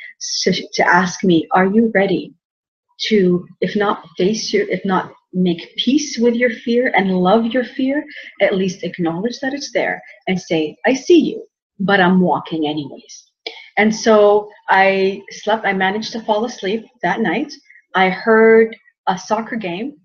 to, 0.44 0.52
to 0.52 0.88
ask 0.88 1.24
me, 1.24 1.48
are 1.54 1.66
you 1.66 1.92
ready 1.96 2.34
to, 3.08 3.46
if 3.62 3.76
not 3.76 4.04
face 4.18 4.52
your, 4.52 4.68
if 4.70 4.84
not 4.84 5.14
make 5.34 5.76
peace 5.78 6.18
with 6.18 6.36
your 6.36 6.50
fear 6.50 6.92
and 6.96 7.12
love 7.12 7.46
your 7.46 7.64
fear, 7.64 8.04
at 8.42 8.56
least 8.56 8.84
acknowledge 8.84 9.40
that 9.40 9.54
it's 9.54 9.72
there 9.72 10.02
and 10.28 10.40
say, 10.40 10.76
I 10.86 10.94
see 10.94 11.20
you, 11.20 11.46
but 11.80 12.02
I'm 12.02 12.20
walking 12.20 12.68
anyways. 12.68 13.27
And 13.78 13.96
so 13.96 14.50
I 14.70 15.22
slept, 15.30 15.66
I 15.66 15.74
managed 15.74 16.12
to 16.14 16.22
fall 16.22 16.46
asleep 16.46 16.86
that 17.04 17.22
night. 17.22 17.54
I 17.96 18.10
heard 18.10 18.76
a 19.08 19.18
soccer 19.18 19.56
game 19.56 19.96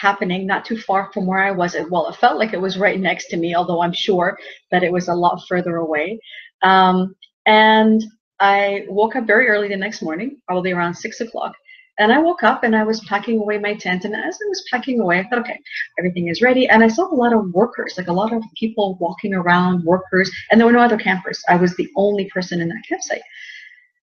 happening 0.00 0.46
not 0.46 0.64
too 0.64 0.78
far 0.78 1.10
from 1.12 1.26
where 1.26 1.40
I 1.42 1.50
was. 1.50 1.76
Well, 1.90 2.08
it 2.08 2.16
felt 2.16 2.38
like 2.38 2.52
it 2.52 2.60
was 2.60 2.78
right 2.78 3.00
next 3.00 3.28
to 3.28 3.36
me, 3.36 3.54
although 3.54 3.82
I'm 3.82 3.92
sure 3.92 4.38
that 4.70 4.82
it 4.82 4.92
was 4.92 5.08
a 5.08 5.14
lot 5.14 5.40
further 5.48 5.76
away. 5.76 6.20
Um, 6.62 7.14
and 7.46 8.02
I 8.40 8.84
woke 8.88 9.16
up 9.16 9.26
very 9.26 9.48
early 9.48 9.68
the 9.68 9.76
next 9.76 10.02
morning, 10.02 10.40
probably 10.46 10.72
around 10.72 10.94
six 10.94 11.20
o'clock. 11.20 11.54
And 11.98 12.12
I 12.12 12.18
woke 12.18 12.42
up 12.42 12.62
and 12.62 12.76
I 12.76 12.84
was 12.84 13.00
packing 13.04 13.38
away 13.38 13.58
my 13.58 13.74
tent. 13.74 14.04
And 14.04 14.14
as 14.14 14.38
I 14.44 14.48
was 14.48 14.64
packing 14.70 15.00
away, 15.00 15.18
I 15.18 15.28
thought, 15.28 15.38
okay, 15.40 15.58
everything 15.98 16.28
is 16.28 16.42
ready. 16.42 16.68
And 16.68 16.84
I 16.84 16.88
saw 16.88 17.12
a 17.12 17.14
lot 17.14 17.32
of 17.32 17.50
workers, 17.52 17.94
like 17.96 18.08
a 18.08 18.12
lot 18.12 18.32
of 18.32 18.42
people 18.56 18.98
walking 19.00 19.32
around, 19.32 19.84
workers, 19.84 20.30
and 20.50 20.60
there 20.60 20.66
were 20.66 20.72
no 20.72 20.80
other 20.80 20.98
campers. 20.98 21.42
I 21.48 21.56
was 21.56 21.74
the 21.76 21.88
only 21.96 22.28
person 22.28 22.60
in 22.60 22.68
that 22.68 22.82
campsite. 22.88 23.22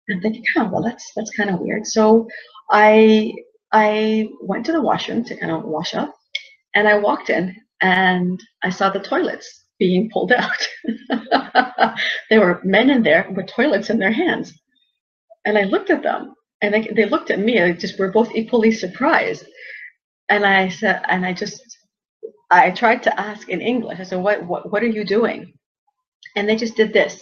And 0.09 0.17
I'm 0.17 0.23
thinking, 0.23 0.45
oh, 0.57 0.69
well, 0.73 0.83
that's 0.83 1.13
that's 1.15 1.37
kind 1.37 1.51
of 1.51 1.61
weird. 1.61 1.87
So 1.87 2.29
I 2.71 3.35
I 3.73 4.29
went 4.41 4.65
to 4.67 4.73
the 4.73 4.83
washroom 4.83 5.25
to 5.25 5.37
kind 5.37 5.53
of 5.53 5.65
wash 5.65 5.95
up, 5.95 6.15
and 6.75 6.89
I 6.89 6.99
walked 6.99 7.31
in 7.31 7.55
and 7.83 8.41
I 8.63 8.71
saw 8.71 8.89
the 8.91 9.01
toilets 9.01 9.65
being 9.79 10.09
pulled 10.11 10.33
out. 10.45 10.69
there 12.31 12.41
were 12.41 12.61
men 12.65 12.89
in 12.89 13.03
there 13.03 13.27
with 13.35 13.49
toilets 13.49 13.91
in 13.91 13.99
their 13.99 14.13
hands. 14.13 14.53
And 15.45 15.59
I 15.59 15.65
looked 15.65 15.91
at 15.91 16.05
them 16.05 16.35
and 16.63 16.73
they, 16.73 16.89
they 16.95 17.05
looked 17.05 17.31
at 17.31 17.41
me 17.41 17.59
and 17.59 17.79
just 17.79 17.99
were 17.99 18.11
both 18.11 18.35
equally 18.35 18.73
surprised. 18.73 19.45
And 20.29 20.47
i 20.47 20.69
said 20.69 21.03
and 21.09 21.27
i 21.27 21.33
just 21.35 21.61
i 22.51 22.71
tried 22.71 23.03
to 23.03 23.21
ask 23.21 23.49
in 23.49 23.61
english 23.61 23.99
i 24.01 24.05
said 24.05 24.23
what 24.23 24.47
what, 24.47 24.71
what 24.71 24.83
are 24.83 24.95
you 24.99 25.05
doing? 25.05 25.53
And 26.37 26.49
they 26.49 26.57
just 26.57 26.77
did 26.77 26.93
this 26.93 27.21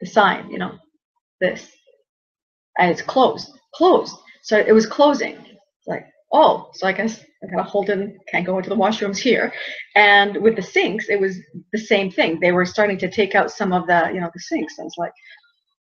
the 0.00 0.06
sign 0.06 0.50
you 0.50 0.58
know 0.58 0.72
this. 1.40 1.70
And 2.78 2.90
it's 2.90 3.02
closed 3.02 3.50
closed. 3.74 4.16
So 4.42 4.58
it 4.58 4.72
was 4.72 4.86
closing. 4.86 5.36
It's 5.36 5.86
like 5.86 6.06
oh 6.32 6.70
so 6.74 6.86
i 6.86 6.92
guess 6.92 7.20
i 7.42 7.46
gotta 7.46 7.62
hold 7.62 7.88
in 7.88 8.18
can't 8.28 8.44
go 8.44 8.58
into 8.58 8.68
the 8.68 8.76
washrooms 8.76 9.18
here. 9.18 9.52
And 9.94 10.36
with 10.42 10.56
the 10.56 10.62
sinks 10.62 11.08
it 11.08 11.20
was 11.20 11.38
the 11.72 11.78
same 11.78 12.10
thing. 12.10 12.40
They 12.40 12.52
were 12.52 12.66
starting 12.66 12.98
to 12.98 13.10
take 13.10 13.34
out 13.34 13.50
some 13.50 13.72
of 13.72 13.86
the 13.86 14.10
you 14.12 14.20
know 14.20 14.30
the 14.34 14.40
sinks. 14.40 14.78
And 14.78 14.86
it's 14.86 14.98
like 14.98 15.12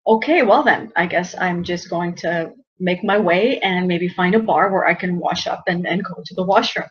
okay, 0.07 0.43
well 0.43 0.63
then, 0.63 0.91
I 0.95 1.05
guess 1.05 1.35
I'm 1.37 1.63
just 1.63 1.89
going 1.89 2.15
to 2.15 2.51
make 2.79 3.03
my 3.03 3.17
way 3.17 3.59
and 3.59 3.87
maybe 3.87 4.09
find 4.09 4.35
a 4.35 4.39
bar 4.39 4.71
where 4.71 4.85
I 4.85 4.93
can 4.93 5.17
wash 5.17 5.47
up 5.47 5.63
and, 5.67 5.87
and 5.87 6.03
go 6.03 6.15
to 6.25 6.35
the 6.35 6.43
washroom. 6.43 6.89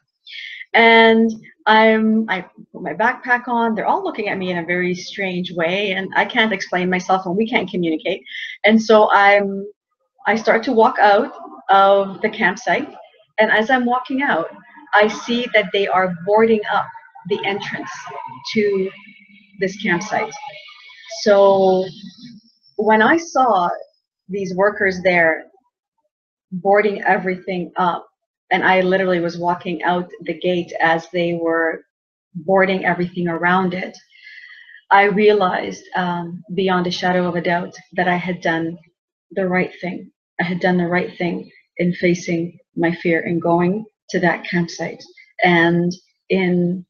And 0.74 1.30
I'm 1.66 2.28
I 2.30 2.46
put 2.72 2.82
my 2.82 2.94
backpack 2.94 3.46
on. 3.46 3.74
They're 3.74 3.86
all 3.86 4.02
looking 4.02 4.28
at 4.28 4.38
me 4.38 4.50
in 4.50 4.58
a 4.58 4.64
very 4.64 4.94
strange 4.94 5.52
way, 5.52 5.92
and 5.92 6.08
I 6.16 6.24
can't 6.24 6.52
explain 6.52 6.88
myself, 6.88 7.26
and 7.26 7.36
we 7.36 7.46
can't 7.46 7.70
communicate. 7.70 8.22
And 8.64 8.80
so 8.80 9.10
I'm 9.12 9.66
I 10.26 10.34
start 10.34 10.62
to 10.64 10.72
walk 10.72 10.96
out 10.98 11.32
of 11.68 12.22
the 12.22 12.30
campsite, 12.30 12.88
and 13.38 13.50
as 13.50 13.70
I'm 13.70 13.84
walking 13.84 14.22
out, 14.22 14.48
I 14.94 15.08
see 15.08 15.46
that 15.52 15.66
they 15.74 15.86
are 15.86 16.14
boarding 16.24 16.60
up 16.72 16.86
the 17.28 17.38
entrance 17.44 17.90
to 18.54 18.90
this 19.60 19.76
campsite. 19.76 20.32
So 21.22 21.84
when 22.76 23.02
I 23.02 23.16
saw 23.16 23.68
these 24.28 24.54
workers 24.54 25.00
there 25.02 25.46
boarding 26.52 27.02
everything 27.02 27.72
up, 27.76 28.06
and 28.50 28.64
I 28.64 28.80
literally 28.82 29.20
was 29.20 29.38
walking 29.38 29.82
out 29.82 30.10
the 30.22 30.38
gate 30.38 30.72
as 30.80 31.08
they 31.12 31.34
were 31.40 31.84
boarding 32.34 32.84
everything 32.84 33.28
around 33.28 33.74
it, 33.74 33.96
I 34.90 35.04
realized 35.04 35.84
um, 35.96 36.44
beyond 36.54 36.86
a 36.86 36.90
shadow 36.90 37.26
of 37.26 37.34
a 37.36 37.40
doubt 37.40 37.74
that 37.94 38.08
I 38.08 38.16
had 38.16 38.42
done 38.42 38.78
the 39.32 39.48
right 39.48 39.72
thing. 39.80 40.10
I 40.40 40.44
had 40.44 40.60
done 40.60 40.76
the 40.76 40.86
right 40.88 41.16
thing 41.16 41.50
in 41.78 41.94
facing 41.94 42.58
my 42.76 42.94
fear 42.96 43.22
and 43.22 43.40
going 43.40 43.84
to 44.10 44.20
that 44.20 44.44
campsite 44.44 45.02
and 45.42 45.92
in 46.28 46.84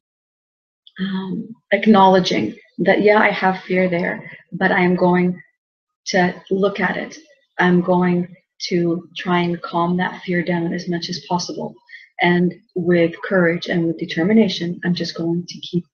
um, 0.99 1.49
acknowledging 1.71 2.55
that, 2.79 3.01
yeah, 3.01 3.19
I 3.19 3.31
have 3.31 3.61
fear 3.63 3.89
there, 3.89 4.29
but 4.51 4.71
I 4.71 4.81
am 4.81 4.95
going 4.95 5.41
to 6.07 6.33
look 6.51 6.79
at 6.79 6.97
it. 6.97 7.17
I'm 7.59 7.81
going 7.81 8.35
to 8.69 9.09
try 9.17 9.39
and 9.39 9.61
calm 9.61 9.97
that 9.97 10.21
fear 10.23 10.43
down 10.43 10.73
as 10.73 10.87
much 10.87 11.09
as 11.09 11.25
possible. 11.27 11.75
And 12.21 12.53
with 12.75 13.13
courage 13.23 13.67
and 13.67 13.85
with 13.85 13.97
determination, 13.97 14.79
I'm 14.85 14.93
just 14.93 15.15
going 15.15 15.45
to 15.47 15.59
keep 15.59 15.85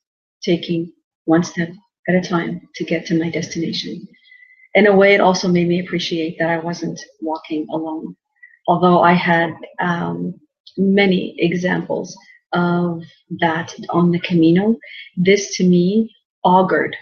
taking 0.44 0.92
one 1.26 1.44
step 1.44 1.70
at 2.08 2.16
a 2.16 2.22
time 2.22 2.62
to 2.76 2.84
get 2.84 3.06
to 3.08 3.20
my 3.20 3.30
destination. 3.30 4.08
In 4.76 4.88
a 4.88 4.96
way, 4.96 5.14
it 5.14 5.22
also 5.22 5.48
made 5.48 5.68
me 5.68 5.80
appreciate 5.80 6.38
that 6.40 6.50
I 6.50 6.60
wasn't 6.60 7.00
walking 7.22 7.68
alone. 7.72 8.16
Although 8.68 9.02
I 9.02 9.14
had 9.14 9.54
um, 9.80 10.36
many 10.78 11.36
examples 11.40 12.16
of 12.54 13.04
that 13.40 13.74
on 13.90 14.12
the 14.12 14.20
Camino, 14.20 14.78
this 15.18 15.58
to 15.58 15.64
me 15.64 16.14
augured 16.44 16.96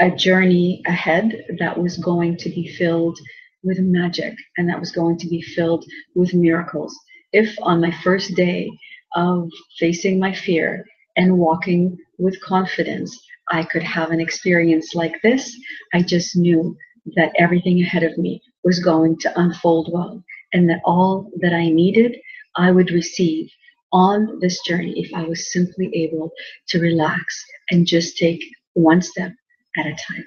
a 0.00 0.10
journey 0.10 0.82
ahead 0.86 1.44
that 1.58 1.78
was 1.78 1.96
going 1.98 2.36
to 2.36 2.50
be 2.50 2.68
filled 2.68 3.18
with 3.62 3.78
magic 3.78 4.34
and 4.56 4.68
that 4.68 4.78
was 4.78 4.92
going 4.92 5.18
to 5.18 5.28
be 5.28 5.40
filled 5.40 5.84
with 6.14 6.34
miracles. 6.34 6.96
If 7.32 7.54
on 7.62 7.80
my 7.80 7.90
first 8.02 8.34
day 8.34 8.70
of 9.14 9.50
facing 9.78 10.18
my 10.18 10.34
fear 10.34 10.86
and 11.16 11.38
walking 11.38 11.96
with 12.18 12.40
confidence, 12.40 13.18
I 13.50 13.64
could 13.64 13.82
have 13.82 14.10
an 14.10 14.20
experience 14.20 14.94
like 14.94 15.14
this, 15.22 15.56
I 15.94 16.02
just 16.02 16.36
knew 16.36 16.76
that 17.16 17.32
everything 17.38 17.80
ahead 17.80 18.02
of 18.02 18.18
me 18.18 18.42
was 18.64 18.80
going 18.80 19.18
to 19.20 19.40
unfold 19.40 19.90
well 19.92 20.22
and 20.52 20.68
that 20.68 20.80
all 20.84 21.30
that 21.40 21.52
I 21.54 21.68
needed, 21.68 22.16
I 22.56 22.70
would 22.70 22.90
receive 22.90 23.48
on 23.92 24.38
this 24.40 24.60
journey 24.66 24.94
if 24.96 25.10
I 25.14 25.22
was 25.22 25.52
simply 25.52 25.90
able 25.94 26.32
to 26.68 26.80
relax 26.80 27.44
and 27.70 27.86
just 27.86 28.16
take 28.18 28.42
one 28.74 29.00
step 29.00 29.32
at 29.76 29.86
a 29.86 29.90
time. 29.90 30.24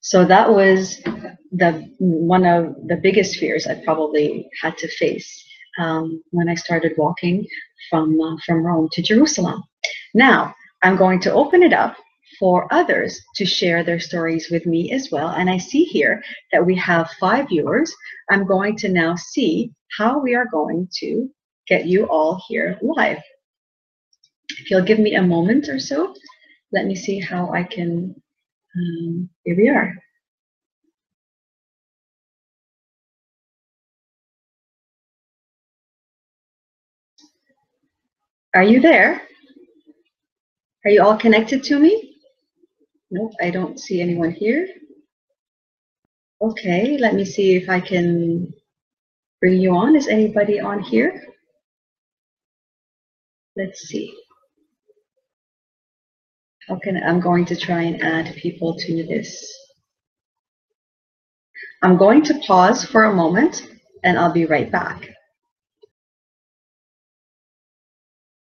So 0.00 0.24
that 0.24 0.50
was 0.50 1.00
the 1.52 1.88
one 1.98 2.44
of 2.44 2.74
the 2.86 2.96
biggest 2.96 3.36
fears 3.36 3.66
I 3.66 3.82
probably 3.84 4.48
had 4.60 4.76
to 4.78 4.88
face 4.88 5.44
um, 5.78 6.22
when 6.30 6.48
I 6.48 6.54
started 6.54 6.92
walking 6.96 7.46
from 7.88 8.20
uh, 8.20 8.36
from 8.44 8.64
Rome 8.64 8.88
to 8.92 9.02
Jerusalem. 9.02 9.62
Now 10.14 10.54
I'm 10.82 10.96
going 10.96 11.20
to 11.20 11.32
open 11.32 11.62
it 11.62 11.72
up 11.72 11.96
for 12.38 12.66
others 12.72 13.20
to 13.36 13.44
share 13.44 13.84
their 13.84 14.00
stories 14.00 14.48
with 14.50 14.66
me 14.66 14.90
as 14.92 15.10
well. 15.12 15.28
And 15.28 15.48
I 15.48 15.58
see 15.58 15.84
here 15.84 16.22
that 16.50 16.64
we 16.64 16.74
have 16.76 17.10
five 17.20 17.48
viewers. 17.48 17.94
I'm 18.30 18.46
going 18.46 18.76
to 18.78 18.88
now 18.88 19.14
see 19.14 19.70
how 19.96 20.18
we 20.18 20.34
are 20.34 20.46
going 20.46 20.88
to 21.00 21.30
get 21.68 21.86
you 21.86 22.06
all 22.06 22.42
here 22.48 22.78
live. 22.82 23.22
If 24.58 24.70
you'll 24.70 24.84
give 24.84 24.98
me 24.98 25.14
a 25.14 25.22
moment 25.22 25.68
or 25.68 25.78
so, 25.78 26.14
let 26.72 26.86
me 26.86 26.94
see 26.94 27.20
how 27.20 27.52
I 27.52 27.62
can, 27.62 28.20
um, 28.76 29.28
here 29.44 29.56
we 29.56 29.68
are. 29.68 29.94
Are 38.54 38.62
you 38.62 38.80
there? 38.80 39.22
Are 40.84 40.90
you 40.90 41.02
all 41.02 41.16
connected 41.16 41.62
to 41.64 41.78
me? 41.78 42.16
Nope, 43.10 43.32
I 43.40 43.50
don't 43.50 43.78
see 43.78 44.00
anyone 44.00 44.30
here. 44.30 44.68
Okay, 46.40 46.98
let 46.98 47.14
me 47.14 47.24
see 47.24 47.56
if 47.56 47.68
I 47.68 47.80
can 47.80 48.52
bring 49.40 49.60
you 49.60 49.74
on. 49.74 49.96
Is 49.96 50.08
anybody 50.08 50.60
on 50.60 50.82
here? 50.82 51.22
Let's 53.56 53.80
see. 53.88 54.12
Can 56.82 57.02
I'm 57.02 57.20
going 57.20 57.44
to 57.46 57.56
try 57.56 57.82
and 57.82 58.02
add 58.02 58.34
people 58.36 58.76
to 58.78 59.06
this. 59.06 59.52
I'm 61.82 61.96
going 61.96 62.22
to 62.24 62.40
pause 62.46 62.84
for 62.84 63.02
a 63.04 63.14
moment 63.14 63.68
and 64.04 64.18
I'll 64.18 64.32
be 64.32 64.46
right 64.46 64.70
back. 64.70 65.08